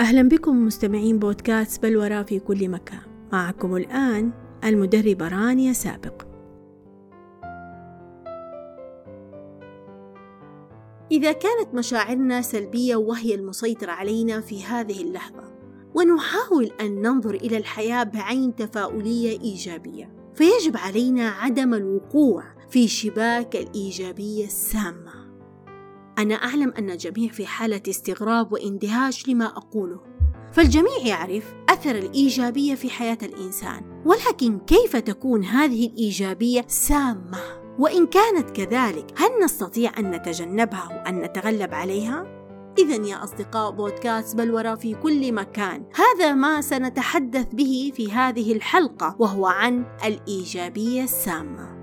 أهلا 0.00 0.22
بكم 0.22 0.66
مستمعين 0.66 1.18
بودكاست 1.18 1.82
بلورة 1.82 2.22
في 2.22 2.38
كل 2.38 2.68
مكان. 2.68 3.00
معكم 3.32 3.76
الآن 3.76 4.32
المدربة 4.64 5.28
رانيا 5.28 5.72
سابق. 5.72 6.22
إذا 11.10 11.32
كانت 11.32 11.74
مشاعرنا 11.74 12.42
سلبية 12.42 12.96
وهي 12.96 13.34
المسيطرة 13.34 13.90
علينا 13.90 14.40
في 14.40 14.64
هذه 14.64 15.02
اللحظة 15.02 15.52
ونحاول 15.94 16.70
أن 16.80 17.02
ننظر 17.02 17.34
إلى 17.34 17.56
الحياة 17.56 18.02
بعين 18.02 18.54
تفاؤلية 18.54 19.40
إيجابية 19.40 20.12
فيجب 20.34 20.76
علينا 20.76 21.28
عدم 21.28 21.74
الوقوع 21.74 22.44
في 22.70 22.88
شباك 22.88 23.56
الإيجابية 23.56 24.44
السامة. 24.44 25.19
أنا 26.20 26.34
أعلم 26.34 26.72
أن 26.78 26.90
الجميع 26.90 27.32
في 27.32 27.46
حالة 27.46 27.82
استغراب 27.88 28.52
واندهاش 28.52 29.28
لما 29.28 29.46
أقوله 29.46 30.00
فالجميع 30.52 30.98
يعرف 31.04 31.54
أثر 31.68 31.96
الإيجابية 31.96 32.74
في 32.74 32.90
حياة 32.90 33.18
الإنسان 33.22 34.02
ولكن 34.06 34.58
كيف 34.58 34.96
تكون 34.96 35.44
هذه 35.44 35.86
الإيجابية 35.86 36.64
سامة؟ 36.68 37.38
وإن 37.78 38.06
كانت 38.06 38.50
كذلك 38.50 39.06
هل 39.16 39.44
نستطيع 39.44 39.92
أن 39.98 40.10
نتجنبها 40.10 40.88
وأن 40.88 41.20
نتغلب 41.20 41.74
عليها؟ 41.74 42.40
إذا 42.78 43.06
يا 43.06 43.24
أصدقاء 43.24 43.70
بودكاست 43.70 44.36
بلورة 44.36 44.74
في 44.74 44.94
كل 44.94 45.32
مكان 45.32 45.84
هذا 45.94 46.34
ما 46.34 46.60
سنتحدث 46.60 47.46
به 47.52 47.92
في 47.94 48.12
هذه 48.12 48.52
الحلقة 48.52 49.16
وهو 49.18 49.46
عن 49.46 49.84
الإيجابية 50.04 51.02
السامة 51.02 51.79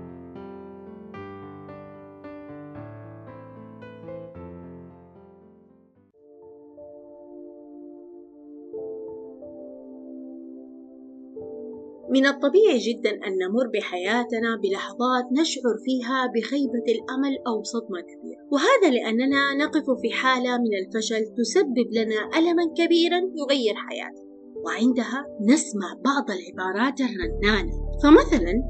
من 12.10 12.26
الطبيعي 12.26 12.78
جدا 12.78 13.10
أن 13.10 13.32
نمر 13.42 13.66
بحياتنا 13.74 14.56
بلحظات 14.62 15.24
نشعر 15.32 15.76
فيها 15.84 16.26
بخيبة 16.26 16.86
الأمل 16.94 17.34
أو 17.46 17.62
صدمة 17.62 18.00
كبيرة. 18.00 18.40
وهذا 18.52 18.96
لأننا 18.96 19.54
نقف 19.54 20.00
في 20.02 20.10
حالة 20.10 20.58
من 20.58 20.72
الفشل 20.82 21.34
تسبب 21.38 21.88
لنا 21.92 22.38
ألما 22.38 22.64
كبيرا 22.78 23.16
يغير 23.16 23.74
حياتنا. 23.74 24.28
وعندها 24.64 25.26
نسمع 25.40 25.88
بعض 26.04 26.26
العبارات 26.30 27.00
الرنانة. 27.00 27.72
فمثلا 28.02 28.62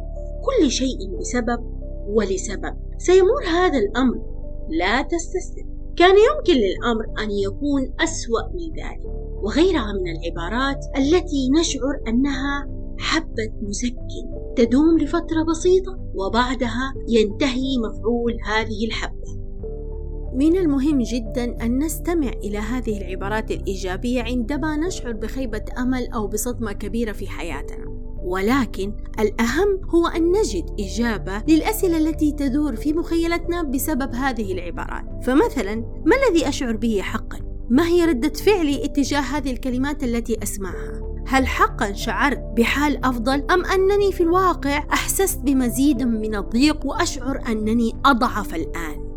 كل 0.46 0.70
شيء 0.70 0.98
بسبب 1.18 1.60
ولسبب. 2.08 2.76
سيمر 2.98 3.44
هذا 3.46 3.78
الأمر. 3.78 4.16
لا 4.70 5.02
تستسلم. 5.02 5.68
كان 5.96 6.14
يمكن 6.28 6.52
للأمر 6.52 7.04
أن 7.24 7.30
يكون 7.30 7.94
أسوأ 8.00 8.42
من 8.54 8.82
ذلك. 8.82 9.28
وغيرها 9.42 9.92
من 9.92 10.10
العبارات 10.16 10.84
التي 10.96 11.50
نشعر 11.60 12.00
أنها 12.08 12.77
حبة 12.98 13.52
مسكن 13.62 14.54
تدوم 14.56 14.98
لفترة 14.98 15.42
بسيطة 15.50 15.98
وبعدها 16.14 16.94
ينتهي 17.08 17.78
مفعول 17.78 18.36
هذه 18.46 18.86
الحبة. 18.86 19.38
من 20.34 20.56
المهم 20.56 21.02
جدا 21.02 21.64
أن 21.64 21.78
نستمع 21.84 22.28
إلى 22.28 22.58
هذه 22.58 22.98
العبارات 22.98 23.50
الإيجابية 23.50 24.22
عندما 24.22 24.76
نشعر 24.76 25.12
بخيبة 25.12 25.64
أمل 25.78 26.06
أو 26.14 26.26
بصدمة 26.26 26.72
كبيرة 26.72 27.12
في 27.12 27.26
حياتنا. 27.26 27.98
ولكن 28.22 28.92
الأهم 29.20 29.80
هو 29.88 30.06
أن 30.06 30.32
نجد 30.32 30.64
إجابة 30.80 31.42
للأسئلة 31.48 31.98
التي 31.98 32.32
تدور 32.32 32.76
في 32.76 32.92
مخيلتنا 32.92 33.62
بسبب 33.62 34.14
هذه 34.14 34.52
العبارات 34.52 35.24
فمثلا 35.24 35.74
ما 36.06 36.16
الذي 36.16 36.48
أشعر 36.48 36.76
به 36.76 37.00
حقا؟ 37.02 37.38
ما 37.70 37.86
هي 37.88 38.04
ردة 38.04 38.28
فعلي 38.28 38.84
اتجاه 38.84 39.20
هذه 39.20 39.50
الكلمات 39.50 40.04
التي 40.04 40.42
أسمعها؟ 40.42 41.07
هل 41.28 41.46
حقا 41.46 41.92
شعرت 41.92 42.38
بحال 42.56 43.04
أفضل 43.04 43.44
أم 43.50 43.64
أنني 43.64 44.12
في 44.12 44.22
الواقع 44.22 44.78
أحسست 44.92 45.40
بمزيد 45.40 46.02
من 46.02 46.34
الضيق 46.34 46.86
وأشعر 46.86 47.42
أنني 47.48 47.92
أضعف 48.04 48.54
الآن؟ 48.54 49.08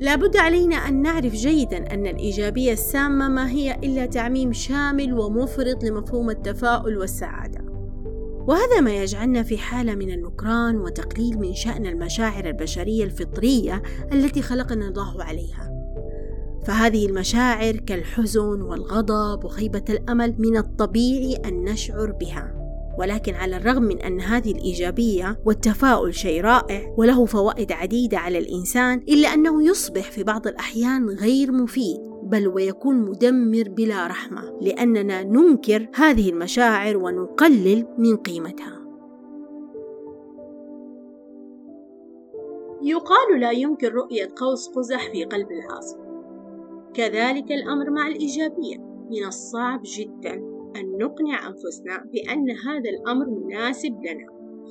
لابد 0.00 0.36
علينا 0.36 0.76
أن 0.76 1.02
نعرف 1.02 1.32
جيدا 1.32 1.94
أن 1.94 2.06
الإيجابية 2.06 2.72
السامة 2.72 3.28
ما 3.28 3.50
هي 3.50 3.74
إلا 3.84 4.06
تعميم 4.06 4.52
شامل 4.52 5.18
ومفرط 5.18 5.84
لمفهوم 5.84 6.30
التفاؤل 6.30 6.98
والسعادة 6.98 7.60
وهذا 8.48 8.80
ما 8.80 8.90
يجعلنا 8.90 9.42
في 9.42 9.58
حالة 9.58 9.94
من 9.94 10.10
النكران 10.10 10.76
وتقليل 10.76 11.38
من 11.38 11.54
شأن 11.54 11.86
المشاعر 11.86 12.44
البشرية 12.44 13.04
الفطرية 13.04 13.82
التي 14.12 14.42
خلقنا 14.42 14.88
الله 14.88 15.24
عليها 15.24 15.77
فهذه 16.68 17.06
المشاعر 17.06 17.76
كالحزن 17.76 18.60
والغضب 18.60 19.44
وخيبة 19.44 19.84
الأمل 19.88 20.34
من 20.38 20.56
الطبيعي 20.56 21.36
أن 21.36 21.64
نشعر 21.64 22.12
بها. 22.12 22.54
ولكن 22.98 23.34
على 23.34 23.56
الرغم 23.56 23.82
من 23.82 24.00
أن 24.00 24.20
هذه 24.20 24.50
الإيجابية 24.52 25.40
والتفاؤل 25.46 26.14
شيء 26.14 26.40
رائع 26.40 26.94
وله 26.98 27.24
فوائد 27.24 27.72
عديدة 27.72 28.18
على 28.18 28.38
الإنسان 28.38 28.98
إلا 29.08 29.34
أنه 29.34 29.62
يصبح 29.62 30.10
في 30.10 30.24
بعض 30.24 30.46
الأحيان 30.46 31.08
غير 31.08 31.52
مفيد 31.52 32.00
بل 32.22 32.48
ويكون 32.48 32.96
مدمر 32.96 33.68
بلا 33.68 34.06
رحمة 34.06 34.58
لأننا 34.60 35.22
ننكر 35.22 35.88
هذه 35.94 36.30
المشاعر 36.30 36.96
ونقلل 36.96 37.86
من 37.98 38.16
قيمتها. 38.16 38.78
يقال 42.82 43.40
لا 43.40 43.50
يمكن 43.50 43.88
رؤية 43.88 44.28
قوس 44.36 44.68
قزح 44.68 45.10
في 45.12 45.24
قلب 45.24 45.48
العاصفة 45.50 46.07
كذلك 46.98 47.52
الأمر 47.52 47.90
مع 47.90 48.06
الإيجابية. 48.06 48.76
من 49.10 49.24
الصعب 49.26 49.80
جدا 49.84 50.34
أن 50.76 50.98
نقنع 50.98 51.48
أنفسنا 51.48 52.04
بأن 52.12 52.50
هذا 52.50 52.90
الأمر 52.90 53.26
مناسب 53.30 53.92
لنا 53.92 54.26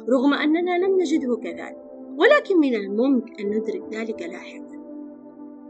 رغم 0.09 0.33
أننا 0.33 0.85
لم 0.85 0.99
نجده 0.99 1.35
كذلك. 1.35 1.77
ولكن 2.17 2.59
من 2.59 2.75
الممكن 2.75 3.33
أن 3.39 3.49
ندرك 3.49 3.95
ذلك 3.95 4.21
لاحقا. 4.21 4.77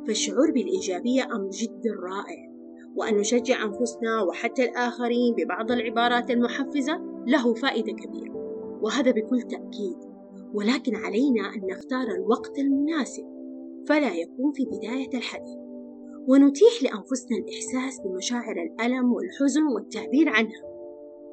فالشعور 0.07 0.51
بالإيجابية 0.51 1.23
أمر 1.23 1.49
جدا 1.49 1.91
رائع. 2.03 2.51
وأن 2.95 3.17
نشجع 3.17 3.63
أنفسنا 3.63 4.21
وحتى 4.21 4.63
الآخرين 4.63 5.35
ببعض 5.35 5.71
العبارات 5.71 6.31
المحفزة 6.31 7.23
له 7.27 7.53
فائدة 7.53 7.93
كبيرة. 7.93 8.33
وهذا 8.81 9.11
بكل 9.11 9.41
تأكيد. 9.41 9.97
ولكن 10.53 10.95
علينا 10.95 11.55
أن 11.55 11.67
نختار 11.71 12.07
الوقت 12.07 12.59
المناسب. 12.59 13.25
فلا 13.87 14.13
يكون 14.13 14.51
في 14.51 14.65
بداية 14.65 15.17
الحديث. 15.17 15.66
ونتيح 16.27 16.83
لأنفسنا 16.83 17.37
الإحساس 17.37 18.01
بمشاعر 18.01 18.55
الألم 18.55 19.13
والحزن 19.13 19.63
والتعبير 19.75 20.29
عنها. 20.29 20.61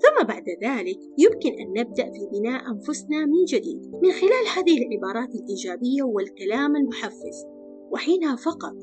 ثم 0.02 0.26
بعد 0.26 0.44
ذلك 0.64 0.98
يمكن 1.18 1.52
أن 1.60 1.80
نبدأ 1.80 2.04
في 2.04 2.38
بناء 2.38 2.70
أنفسنا 2.70 3.26
من 3.26 3.44
جديد 3.48 3.82
من 4.02 4.10
خلال 4.10 4.44
هذه 4.56 4.78
العبارات 4.78 5.34
الإيجابية 5.34 6.02
والكلام 6.02 6.76
المحفز. 6.76 7.46
وحينها 7.92 8.36
فقط 8.36 8.74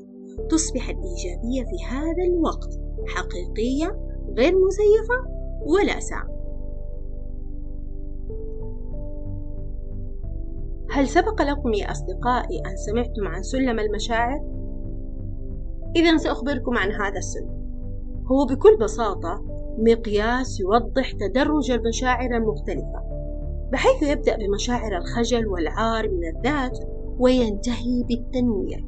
تصبح 0.50 0.88
الإيجابية 0.88 1.64
في 1.64 1.84
هذا 1.90 2.24
الوقت 2.24 2.80
حقيقية 3.06 3.86
غير 4.38 4.52
مزيفة 4.54 5.18
ولا 5.66 6.00
سامة 6.00 6.42
هل 10.90 11.08
سبق 11.08 11.42
لكم 11.42 11.72
يا 11.74 11.90
أصدقائي 11.90 12.58
أن 12.66 12.76
سمعتم 12.76 13.28
عن 13.28 13.42
سلم 13.42 13.78
المشاعر؟ 13.78 14.61
إذا 15.96 16.16
سأخبركم 16.16 16.78
عن 16.78 16.92
هذا 16.92 17.18
السلم 17.18 17.62
هو 18.26 18.46
بكل 18.46 18.76
بساطة 18.76 19.42
مقياس 19.78 20.60
يوضح 20.60 21.12
تدرج 21.12 21.70
المشاعر 21.70 22.36
المختلفة 22.36 23.02
بحيث 23.72 24.02
يبدأ 24.02 24.36
بمشاعر 24.36 24.96
الخجل 24.96 25.46
والعار 25.46 26.08
من 26.08 26.36
الذات 26.36 26.78
وينتهي 27.18 28.02
بالتنوير 28.02 28.84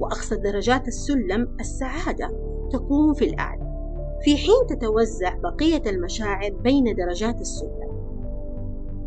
وأقصى 0.00 0.36
درجات 0.36 0.88
السلم 0.88 1.56
السعادة 1.60 2.30
تكون 2.72 3.14
في 3.14 3.24
الأعلى 3.24 3.72
في 4.22 4.36
حين 4.36 4.66
تتوزع 4.68 5.34
بقية 5.34 5.82
المشاعر 5.90 6.50
بين 6.52 6.94
درجات 6.94 7.40
السلم. 7.40 7.92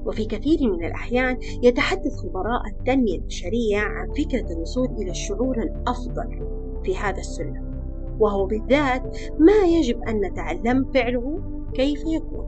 وفي 0.06 0.26
كثير 0.26 0.60
من 0.72 0.86
الأحيان 0.86 1.38
يتحدث 1.64 2.16
خبراء 2.16 2.68
التنمية 2.68 3.16
البشرية 3.16 3.78
عن 3.78 4.08
فكرة 4.12 4.54
الوصول 4.54 4.88
إلى 4.88 5.12
الشعور 5.12 5.62
الأفضل. 5.62 6.55
في 6.86 6.98
هذا 6.98 7.20
السلم 7.20 7.76
وهو 8.20 8.46
بالذات 8.46 9.18
ما 9.40 9.66
يجب 9.68 10.04
أن 10.04 10.22
نتعلم 10.22 10.92
فعله 10.94 11.42
كيف 11.74 12.00
يكون. 12.08 12.46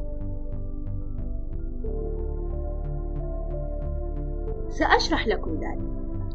سأشرح 4.70 5.28
لكم 5.28 5.52
ذلك. 5.52 5.88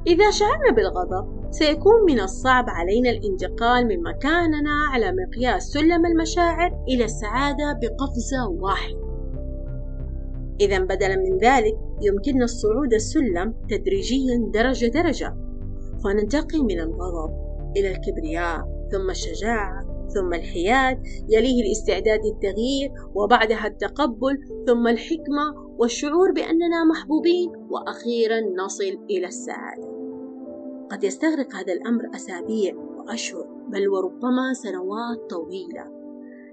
إذا 0.06 0.31
شعرنا 0.31 0.72
بالغضب 0.72 1.43
سيكون 1.50 2.04
من 2.06 2.20
الصعب 2.20 2.64
علينا 2.69 3.10
الانتقال 3.10 3.87
من 3.87 4.02
مكاننا 4.02 4.70
على 4.93 5.12
مقياس 5.12 5.62
سلم 5.62 6.06
المشاعر 6.06 6.84
إلى 6.88 7.04
السعادة 7.04 7.78
بقفزة 7.82 8.49
واحدة. 8.49 9.02
إذا 10.60 10.78
بدلا 10.78 11.16
من 11.16 11.38
ذلك 11.38 11.78
يمكننا 12.02 12.44
الصعود 12.44 12.94
السلم 12.94 13.54
تدريجيا 13.70 14.50
درجة 14.54 14.87
درجة 14.87 15.37
فننتقل 16.04 16.64
من 16.64 16.81
الغضب 16.81 17.42
إلى 17.77 17.91
الكبرياء 17.91 18.89
ثم 18.93 19.11
الشجاعة 19.11 19.93
ثم 20.15 20.35
الحياد 20.35 21.03
يليه 21.29 21.63
الاستعداد 21.63 22.21
للتغيير 22.25 22.93
وبعدها 23.15 23.67
التقبل 23.67 24.39
ثم 24.67 24.89
الحكمة 24.89 25.73
والشعور 25.79 26.33
بأننا 26.33 26.85
محبوبين 26.85 27.51
وأخيرا 27.71 28.41
نصل 28.41 28.99
إلى 29.11 29.27
السعادة. 29.27 29.93
قد 30.91 31.05
يستغرق 31.05 31.55
هذا 31.55 31.73
الأمر 31.73 32.03
أسابيع 32.15 32.75
وأشهر 32.75 33.47
بل 33.69 33.89
وربما 33.89 34.53
سنوات 34.53 35.31
طويلة. 35.31 36.03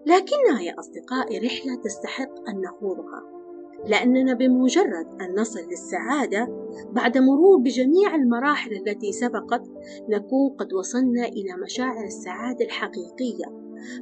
لكنها 0.06 0.62
يا 0.62 0.80
أصدقائي 0.80 1.38
رحلة 1.38 1.76
تستحق 1.84 2.50
أن 2.50 2.62
نخوضها. 2.62 3.39
لأننا 3.88 4.34
بمجرد 4.34 5.08
أن 5.22 5.40
نصل 5.40 5.60
للسعادة 5.60 6.48
بعد 6.92 7.18
مرور 7.18 7.58
بجميع 7.58 8.16
المراحل 8.16 8.72
التي 8.72 9.12
سبقت 9.12 9.64
نكون 10.10 10.50
قد 10.50 10.74
وصلنا 10.74 11.26
إلى 11.26 11.64
مشاعر 11.64 12.06
السعادة 12.06 12.66
الحقيقية. 12.66 13.46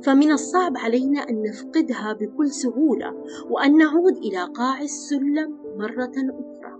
فمن 0.03 0.31
الصعب 0.31 0.77
علينا 0.77 1.19
أن 1.19 1.43
نفقدها 1.43 2.13
بكل 2.13 2.47
سهولة 2.47 3.23
وأن 3.49 3.77
نعود 3.77 4.17
إلى 4.17 4.43
قاع 4.55 4.81
السلم 4.81 5.57
مرة 5.77 6.11
أخرى. 6.15 6.77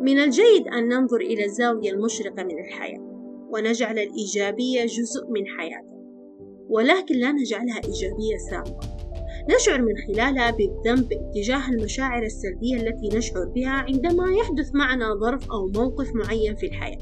من 0.00 0.18
الجيد 0.18 0.68
أن 0.68 0.88
ننظر 0.88 1.16
إلى 1.16 1.44
الزاوية 1.44 1.90
المشرقة 1.90 2.42
من 2.44 2.58
الحياة 2.58 3.00
ونجعل 3.50 3.98
الإيجابية 3.98 4.84
جزء 4.84 5.26
من 5.30 5.46
حياتنا. 5.46 5.93
ولكن 6.68 7.14
لا 7.14 7.32
نجعلها 7.32 7.76
إيجابية 7.76 8.36
سامة 8.50 8.94
نشعر 9.50 9.82
من 9.82 9.94
خلالها 10.06 10.50
بالذنب 10.50 11.12
اتجاه 11.12 11.70
المشاعر 11.70 12.22
السلبية 12.22 12.76
التي 12.76 13.16
نشعر 13.16 13.44
بها 13.44 13.70
عندما 13.70 14.32
يحدث 14.32 14.74
معنا 14.74 15.14
ظرف 15.14 15.50
أو 15.50 15.66
موقف 15.66 16.14
معين 16.14 16.54
في 16.56 16.66
الحياة. 16.66 16.98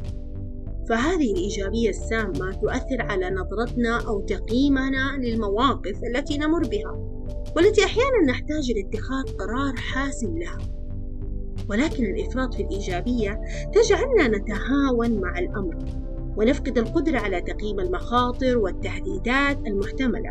فهذه 0.89 1.33
الإيجابية 1.33 1.89
السامة 1.89 2.53
تؤثر 2.53 3.03
على 3.03 3.31
نظرتنا 3.31 4.07
أو 4.09 4.21
تقييمنا 4.21 5.19
للمواقف 5.19 6.01
التي 6.15 6.39
نمر 6.39 6.69
بها 6.69 7.13
والتي 7.57 7.85
أحيانا 7.85 8.23
نحتاج 8.29 8.73
لاتخاذ 8.73 9.37
قرار 9.37 9.77
حاسم 9.77 10.39
لها. 10.39 10.59
ولكن 11.71 12.05
الإفراط 12.05 12.55
في 12.55 12.63
الإيجابية 12.63 13.41
تجعلنا 13.75 14.39
نتهاون 14.39 15.21
مع 15.21 15.39
الأمر. 15.39 15.77
ونفقد 16.37 16.79
القدرة 16.79 17.19
على 17.19 17.41
تقييم 17.41 17.81
المخاطر 17.81 18.59
والتهديدات 18.59 19.59
المحتملة. 19.67 20.31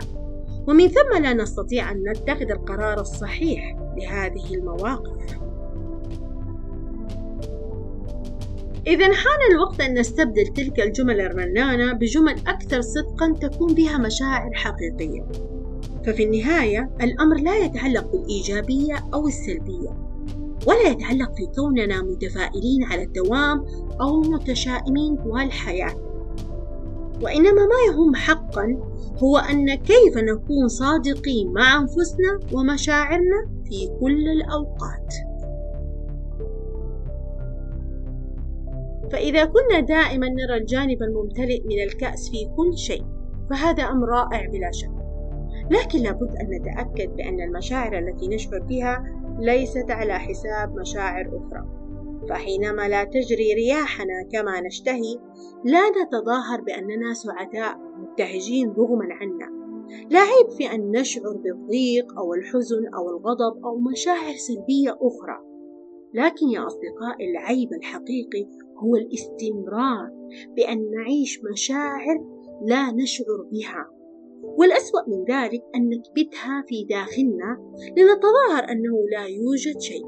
ومن 0.68 0.88
ثم 0.88 1.21
لا 1.21 1.33
نستطيع 1.33 1.92
أن 1.92 2.03
نتخذ 2.09 2.51
القرار 2.51 3.01
الصحيح 3.01 3.77
لهذه 3.98 4.53
المواقف. 4.56 5.42
إذا 8.88 9.06
حان 9.06 9.39
الوقت 9.51 9.81
أن 9.81 10.00
نستبدل 10.00 10.48
تلك 10.48 10.80
الجمل 10.80 11.21
الرنانة 11.21 11.94
بجمل 11.94 12.36
أكثر 12.48 12.81
صدقا 12.81 13.33
تكون 13.42 13.74
بها 13.74 13.98
مشاعر 13.98 14.51
حقيقية. 14.53 15.27
ففي 16.06 16.24
النهاية 16.24 16.89
الأمر 17.01 17.38
لا 17.38 17.57
يتعلق 17.57 18.12
بالإيجابية 18.12 18.95
أو 19.13 19.27
السلبية. 19.27 20.11
ولا 20.68 20.90
يتعلق 20.90 21.36
في 21.36 21.46
كوننا 21.56 22.02
متفائلين 22.02 22.84
على 22.84 23.04
الدوام 23.04 23.66
أو 24.02 24.22
متشائمين 24.22 25.16
طوال 25.16 25.44
الحياة 25.44 26.12
وإنما 27.22 27.62
ما 27.66 27.94
يهم 27.94 28.16
حقا 28.16 28.78
هو 29.24 29.38
أن 29.38 29.75
كيف 29.75 30.18
نكون 30.18 30.68
صادقين 30.68 31.54
مع 31.54 31.78
أنفسنا 31.78 32.40
ومشاعرنا 32.54 33.50
في 33.66 33.88
كل 34.00 34.28
الأوقات. 34.28 35.13
فإذا 39.12 39.46
كنا 39.46 39.80
دائما 39.80 40.28
نرى 40.28 40.58
الجانب 40.58 41.04
الممتلئ 41.04 41.62
من 41.66 41.84
الكأس 41.84 42.30
في 42.30 42.46
كل 42.58 42.78
شيء 42.78 43.06
فهذا 43.50 43.84
أمر 43.84 44.08
رائع 44.08 44.50
بلا 44.50 44.72
شك. 44.72 44.92
لكن 45.72 46.00
لابد 46.00 46.36
أن 46.36 46.50
نتأكد 46.50 47.16
بأن 47.16 47.42
المشاعر 47.42 47.98
التي 47.98 48.28
نشعر 48.28 48.60
بها 48.60 49.20
ليست 49.41 49.91
على 49.91 50.13
حساب 50.13 50.75
مشاعر 50.79 51.25
أخرى. 51.27 51.81
فحينما 52.29 52.88
لا 52.88 53.03
تجري 53.03 53.53
رياحنا 53.53 54.27
كما 54.31 54.61
نشتهي 54.61 55.15
لا 55.65 55.89
نتظاهر 55.89 56.61
بأننا 56.61 57.13
سعداء 57.13 57.77
مبتهجين 57.77 58.69
رغما 58.69 59.07
عنا. 59.11 59.61
لا 60.09 60.19
عيب 60.19 60.49
في 60.57 60.75
أن 60.75 60.91
نشعر 60.91 61.38
بالضيق 61.38 62.19
أو 62.19 62.33
الحزن 62.33 62.88
أو 62.95 63.09
الغضب 63.09 63.65
أو 63.65 63.79
مشاعر 63.79 64.33
سلبية 64.33 64.91
أخرى. 64.91 65.38
لكن 66.13 66.49
يا 66.49 66.67
أصدقائي 66.67 67.31
العيب 67.31 67.73
الحقيقي 67.73 68.47
هو 68.77 68.95
الاستمرار 68.95 70.11
بأن 70.55 70.91
نعيش 70.91 71.39
مشاعر 71.51 72.25
لا 72.65 72.91
نشعر 72.91 73.47
بها. 73.51 74.00
والأسوأ 74.62 75.02
من 75.08 75.24
ذلك 75.34 75.62
أن 75.75 75.90
نكبتها 75.90 76.63
في 76.68 76.84
داخلنا 76.90 77.58
لنتظاهر 77.98 78.72
أنه 78.72 78.96
لا 79.12 79.25
يوجد 79.25 79.80
شيء. 79.80 80.06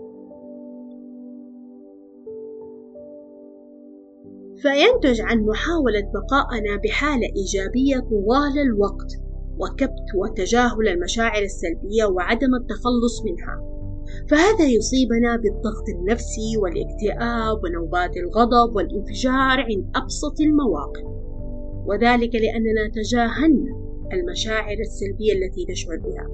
فينتج 4.57 5.21
عن 5.21 5.45
محاولة 5.45 6.11
بقائنا 6.13 6.81
بحالة 6.83 7.27
إيجابية 7.35 7.99
طوال 8.09 8.59
الوقت 8.59 9.11
وكبت 9.59 10.09
وتجاهل 10.15 10.87
المشاعر 10.87 11.41
السلبية 11.41 12.05
وعدم 12.05 12.55
التخلص 12.55 13.23
منها. 13.25 13.73
فهذا 14.29 14.65
يصيبنا 14.65 15.35
بالضغط 15.35 15.85
النفسي 15.99 16.57
والاكتئاب 16.61 17.63
ونوبات 17.63 18.17
الغضب 18.17 18.75
والانفجار 18.75 19.57
عند 19.69 19.91
أبسط 19.95 20.41
المواقف. 20.41 21.05
وذلك 21.87 22.35
لأننا 22.35 22.89
تجاهلنا 22.93 23.82
المشاعر 24.13 24.77
السلبية 24.79 25.33
التي 25.33 25.65
نشعر 25.69 25.97
بها. 25.97 26.27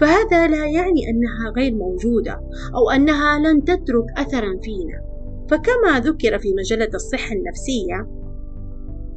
فهذا 0.00 0.48
لا 0.48 0.66
يعني 0.66 1.10
أنها 1.10 1.52
غير 1.56 1.74
موجودة 1.74 2.40
أو 2.74 2.90
أنها 2.90 3.38
لن 3.38 3.64
تترك 3.64 4.04
أثرا 4.16 4.58
فينا. 4.62 5.02
فكما 5.50 6.00
ذكر 6.00 6.38
في 6.38 6.54
مجلة 6.54 6.90
الصحة 6.94 7.34
النفسية 7.34 8.08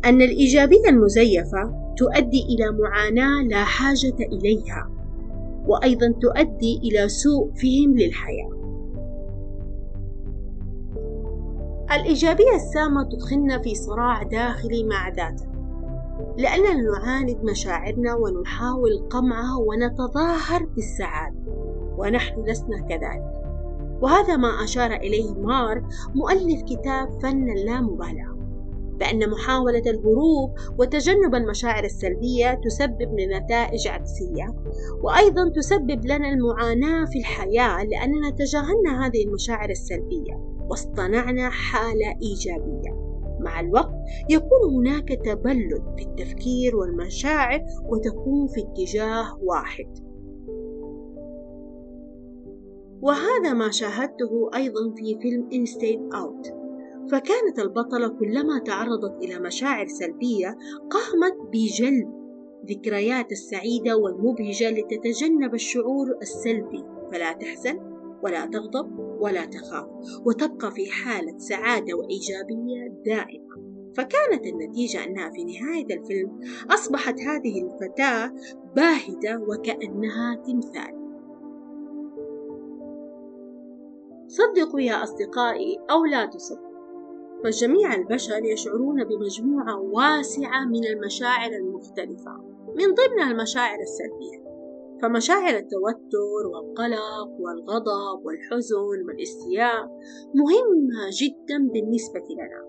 أن 0.05 0.21
الإيجابية 0.21 0.89
المزيفة 0.89 1.93
تؤدي 1.97 2.43
إلى 2.43 2.71
معاناة 2.71 3.43
لا 3.43 3.63
حاجة 3.63 4.15
إليها 4.19 4.91
وأيضا 5.67 6.13
تؤدي 6.21 6.79
إلى 6.83 7.09
سوء 7.09 7.51
فهم 7.53 7.97
للحياة. 7.97 8.55
الإيجابية 11.95 12.55
السامة 12.55 13.03
تدخلنا 13.03 13.61
في 13.61 13.75
صراع 13.75 14.23
داخلي 14.23 14.83
مع 14.83 15.09
ذاتنا 15.09 15.54
لأننا 16.37 16.73
نعاند 16.73 17.37
مشاعرنا 17.43 18.15
ونحاول 18.15 19.07
قمعها 19.09 19.57
ونتظاهر 19.57 20.65
بالسعادة 20.65 21.39
ونحن 21.97 22.41
لسنا 22.41 22.79
كذلك. 22.79 23.45
وهذا 24.01 24.37
ما 24.37 24.63
أشار 24.63 24.91
إليه 24.91 25.33
مار 25.33 25.83
مؤلف 26.15 26.61
كتاب 26.61 27.19
فن 27.21 27.49
اللامبالاة 27.49 28.35
بأن 28.99 29.29
محاولة 29.29 29.83
الهروب 29.87 30.51
وتجنب 30.79 31.35
المشاعر 31.35 31.83
السلبية 31.83 32.61
تسبب 32.65 33.15
نتائج 33.19 33.87
عكسية 33.87 34.55
وأيضا 35.03 35.49
تسبب 35.49 36.05
لنا 36.05 36.29
المعاناة 36.29 37.05
في 37.05 37.19
الحياة 37.19 37.83
لأننا 37.83 38.29
تجاهلنا 38.29 39.05
هذه 39.05 39.25
المشاعر 39.25 39.69
السلبية 39.69 40.55
واصطنعنا 40.69 41.49
حالة 41.49 42.15
إيجابية. 42.21 43.14
مع 43.39 43.59
الوقت 43.59 43.95
يكون 44.29 44.73
هناك 44.75 45.09
تبلد 45.25 45.83
في 45.97 46.05
التفكير 46.05 46.75
والمشاعر 46.75 47.59
وتكون 47.85 48.47
في 48.47 48.61
اتجاه 48.61 49.39
واحد. 49.41 50.05
وهذا 53.01 53.53
ما 53.53 53.71
شاهدته 53.71 54.49
أيضا 54.55 54.93
في 54.95 55.19
فيلم 55.21 55.49
إنستيد 55.53 55.99
أوت 56.13 56.47
فكانت 57.11 57.59
البطلة 57.59 58.07
كلما 58.07 58.59
تعرضت 58.59 59.23
إلى 59.23 59.39
مشاعر 59.39 59.87
سلبية 59.87 60.57
قامت 60.89 61.49
بجلب 61.53 62.25
ذكريات 62.69 63.31
السعيدة 63.31 63.97
والمبهجة 63.97 64.69
لتتجنب 64.71 65.53
الشعور 65.53 66.17
السلبي. 66.21 66.83
فلا 67.11 67.33
تحزن. 67.33 67.94
ولا 68.23 68.45
تغضب 68.45 68.99
ولا 68.99 69.45
تخاف 69.45 69.87
وتبقى 70.25 70.71
في 70.71 70.91
حالة 70.91 71.37
سعادة 71.37 71.93
وإيجابية 71.93 73.01
دائمة. 73.05 73.55
فكانت 73.97 74.45
النتيجة 74.45 75.03
أنها 75.03 75.29
في 75.29 75.43
نهاية 75.43 75.85
الفيلم 75.99 76.39
أصبحت 76.71 77.19
هذه 77.19 77.61
الفتاة 77.61 78.31
باهتة 78.75 79.41
وكأنها 79.41 80.35
تمثال. 80.35 81.05
صدقوا 84.27 84.79
يا 84.81 85.03
أصدقائي 85.03 85.79
أو 85.91 86.05
لا 86.05 86.25
تصدقوا 86.25 86.65
فجميع 87.43 87.95
البشر 87.95 88.45
يشعرون 88.45 89.03
بمجموعة 89.03 89.79
واسعة 89.79 90.65
من 90.65 90.85
المشاعر 90.85 91.51
المختلفة 91.51 92.31
من 92.77 92.93
ضمنها 92.93 93.31
المشاعر 93.31 93.79
السلبية. 93.79 94.44
فمشاعر 95.01 95.57
التوتر 95.57 96.43
والقلق 96.53 97.29
والغضب 97.39 98.25
والحزن 98.25 98.75
والاستياء 99.07 99.85
مهمة 100.35 101.01
جدا 101.21 101.57
بالنسبة 101.73 102.23
لنا. 102.39 102.61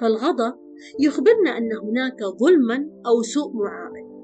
فالغضب 0.00 0.54
يخبرنا 1.00 1.58
أن 1.58 1.72
هناك 1.72 2.24
ظلما 2.40 2.90
أو 3.06 3.22
سوء 3.22 3.52
معاملة. 3.52 4.18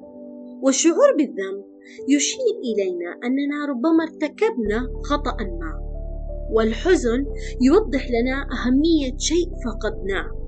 والشعور 0.62 1.12
بالذنب 1.18 1.64
يشير 2.08 2.54
إلينا 2.64 3.10
أننا 3.24 3.66
ربما 3.66 4.04
ارتكبنا 4.04 4.88
خطأ 5.02 5.36
ما. 5.44 5.80
والحزن 6.50 7.26
يوضح 7.60 8.08
لنا 8.10 8.46
أهمية 8.52 9.16
شيء 9.18 9.48
فقدناه. 9.64 10.44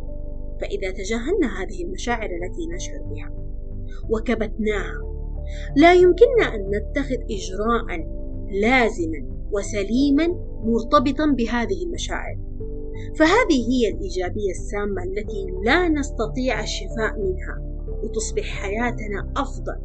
فإذا 0.61 0.91
تجاهلنا 0.91 1.63
هذه 1.63 1.85
المشاعر 1.85 2.25
التي 2.27 2.67
نشعر 2.75 3.03
بها 3.03 3.47
وكبتناها 4.11 5.06
لا 5.77 5.95
يمكننا 5.95 6.55
أن 6.55 6.71
نتخذ 6.71 7.17
إجراء 7.31 8.09
لازما 8.51 9.47
وسليما 9.53 10.27
مرتبطا 10.65 11.27
بهذه 11.27 11.85
المشاعر. 11.87 12.37
فهذه 13.19 13.61
هي 13.71 13.89
الإيجابية 13.95 14.51
السامة 14.51 15.03
التي 15.03 15.47
لا 15.65 15.89
نستطيع 15.89 16.61
الشفاء 16.61 17.19
منها 17.19 17.83
وتصبح 18.03 18.43
حياتنا 18.43 19.33
أفضل. 19.37 19.77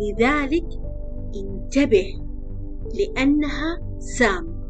لذلك 0.00 0.66
انتبه 1.36 2.06
لأنها 2.94 3.98
سامة. 3.98 4.61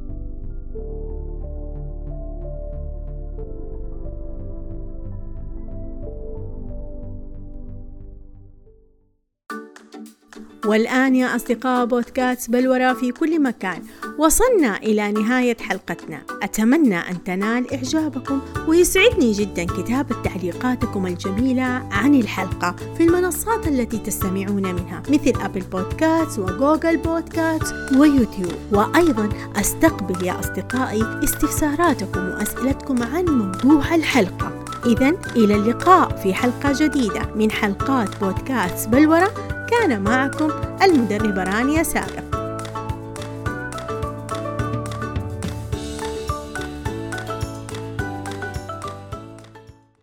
والآن 10.66 11.14
يا 11.14 11.36
أصدقاء 11.36 11.84
بودكاست 11.86 12.50
بلورة 12.50 12.92
في 12.92 13.12
كل 13.12 13.42
مكان. 13.42 13.82
وصلنا 14.18 14.76
إلى 14.76 15.12
نهاية 15.12 15.56
حلقتنا. 15.60 16.22
أتمنى 16.42 16.98
أن 16.98 17.24
تنال 17.24 17.74
إعجابكم 17.74 18.40
ويسعدني 18.68 19.32
جدا 19.32 19.64
كتابة 19.64 20.22
تعليقاتكم 20.22 21.06
الجميلة 21.06 21.88
عن 21.92 22.14
الحلقة 22.14 22.76
في 22.96 23.04
المنصات 23.04 23.68
التي 23.68 23.98
تستمعون 23.98 24.74
منها 24.74 25.02
مثل 25.08 25.32
أبل 25.40 25.60
بودكاست 25.60 26.38
وجوجل 26.38 26.96
بودكاست 26.96 27.74
ويوتيوب. 27.96 28.54
وأيضا 28.72 29.28
أستقبل 29.56 30.26
يا 30.26 30.40
أصدقائي 30.40 31.04
استفساراتكم 31.24 32.28
وأسئلتكم 32.28 33.02
عن 33.02 33.24
موضوع 33.24 33.94
الحلقة. 33.94 34.64
إذا 34.86 35.14
إلى 35.36 35.54
اللقاء 35.54 36.16
في 36.16 36.34
حلقة 36.34 36.72
جديدة 36.72 37.34
من 37.36 37.50
حلقات 37.50 38.20
بودكاست 38.20 38.88
بلورة 38.88 39.32
كان 39.72 40.02
معكم 40.02 40.50
المدربة 40.82 41.42
رانيا 41.42 41.82
سابق. 41.82 42.21